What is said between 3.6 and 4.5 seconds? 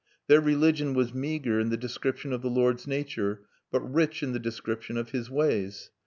but rich in the